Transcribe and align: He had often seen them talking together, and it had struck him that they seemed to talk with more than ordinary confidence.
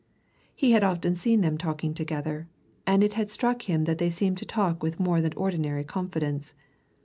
He 0.55 0.71
had 0.71 0.83
often 0.83 1.15
seen 1.15 1.41
them 1.41 1.59
talking 1.59 1.93
together, 1.93 2.47
and 2.87 3.03
it 3.03 3.13
had 3.13 3.29
struck 3.29 3.69
him 3.69 3.83
that 3.83 3.99
they 3.99 4.09
seemed 4.09 4.39
to 4.39 4.45
talk 4.47 4.81
with 4.81 4.99
more 4.99 5.21
than 5.21 5.33
ordinary 5.35 5.83
confidence. 5.83 6.55